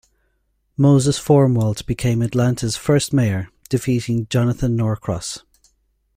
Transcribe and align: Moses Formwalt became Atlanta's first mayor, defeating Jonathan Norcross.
Moses 0.77 1.19
Formwalt 1.19 1.85
became 1.85 2.23
Atlanta's 2.23 2.75
first 2.75 3.13
mayor, 3.13 3.49
defeating 3.69 4.25
Jonathan 4.31 4.75
Norcross. 4.75 5.43